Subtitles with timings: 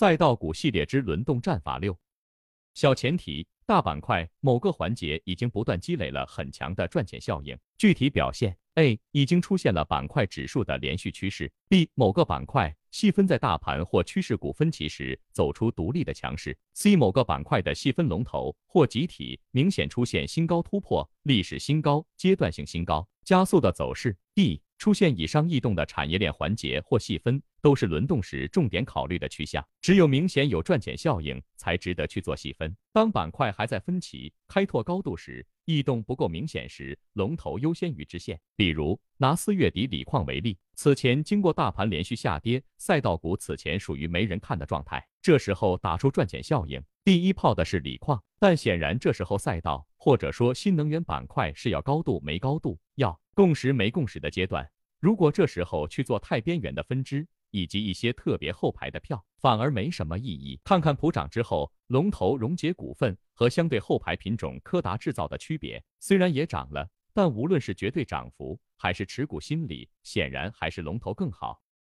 [0.00, 1.94] 赛道股系列之轮动战法六。
[2.72, 7.54] 小前提，大板块某个环节已经不断积累了很强的赚钱效应。
[7.76, 8.98] 具体表现：A.
[9.10, 11.86] 已经出现了板块指数的连续趋势；B.
[11.92, 16.96] 某个板块细分在大盘或趋势股分歧时走出独立的强势；C.
[16.96, 24.62] 某个板块的细分龙头或集体明显出现新高突破、历史新高、阶段性新高加速的走势；D.
[24.80, 29.62] 出现以上异动的产业链环节或细分，都是轮动时重点考虑的趋向。
[29.82, 32.74] 只有明显有赚钱效应，才值得去做细分。
[32.90, 38.40] 当板块还在分歧、开拓高度时，异动不够明显时，龙头优先于支线。
[38.56, 48.18] 比如拿四月底锂矿为例，此前经过大盘连续下跌，赛道股此前属于没人看的状态，这时候打出赚钱效应，第一炮的是锂矿。
[48.38, 53.20] 但显然这时候赛道或者说新能源板块是要高度没高度，要。
[53.32, 54.68] 共识没共识的阶段，
[55.00, 60.60] 如果这时候去做太边缘的分支，以及一些特别后排的票，反而没什么意义。
[60.62, 71.62] 看看普涨之后，龙头荣捷股份和相对后排品种柯达制造的区别，虽然也涨了，但无论是绝对涨幅还是持股心理，显然还是龙头更好。